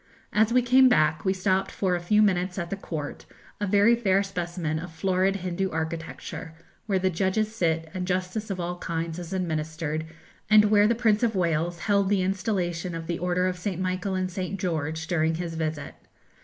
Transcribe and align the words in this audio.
As 0.33 0.51
we 0.51 0.63
came 0.63 0.89
back 0.89 1.23
we 1.25 1.31
stopped 1.31 1.69
for 1.69 1.93
a 1.95 1.99
few 1.99 2.23
minutes 2.23 2.57
at 2.57 2.71
the 2.71 2.75
Court, 2.75 3.23
a 3.59 3.67
very 3.67 3.95
fair 3.95 4.23
specimen 4.23 4.79
of 4.79 4.91
florid 4.91 5.35
Hindoo 5.35 5.69
architecture, 5.69 6.55
where 6.87 6.97
the 6.97 7.11
judges 7.11 7.53
sit, 7.55 7.87
and 7.93 8.07
justice 8.07 8.49
of 8.49 8.59
all 8.59 8.79
kinds 8.79 9.19
is 9.19 9.31
administered, 9.31 10.07
and 10.49 10.65
where 10.71 10.87
the 10.87 10.95
Prince 10.95 11.21
of 11.21 11.35
Wales 11.35 11.77
held 11.81 12.09
the 12.09 12.23
installation 12.23 12.95
of 12.95 13.05
the 13.05 13.19
Order 13.19 13.45
of 13.45 13.59
St. 13.59 13.79
Michael 13.79 14.15
and 14.15 14.31
St. 14.31 14.59
George 14.59 15.05
during 15.05 15.35
his 15.35 15.53
visit. 15.53 15.93